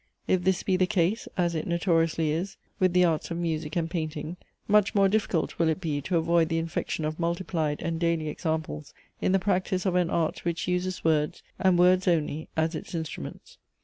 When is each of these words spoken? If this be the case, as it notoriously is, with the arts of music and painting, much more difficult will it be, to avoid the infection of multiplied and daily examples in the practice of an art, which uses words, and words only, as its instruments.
If 0.25 0.43
this 0.43 0.63
be 0.63 0.77
the 0.77 0.87
case, 0.87 1.27
as 1.37 1.53
it 1.53 1.67
notoriously 1.67 2.31
is, 2.31 2.57
with 2.79 2.93
the 2.93 3.05
arts 3.05 3.29
of 3.29 3.37
music 3.37 3.75
and 3.75 3.87
painting, 3.87 4.35
much 4.67 4.95
more 4.95 5.07
difficult 5.07 5.59
will 5.59 5.69
it 5.69 5.79
be, 5.79 6.01
to 6.01 6.17
avoid 6.17 6.49
the 6.49 6.57
infection 6.57 7.05
of 7.05 7.19
multiplied 7.19 7.83
and 7.83 7.99
daily 7.99 8.27
examples 8.27 8.95
in 9.21 9.31
the 9.31 9.37
practice 9.37 9.85
of 9.85 9.93
an 9.93 10.09
art, 10.09 10.43
which 10.43 10.67
uses 10.67 11.03
words, 11.05 11.43
and 11.59 11.77
words 11.77 12.07
only, 12.07 12.47
as 12.57 12.73
its 12.73 12.95
instruments. 12.95 13.59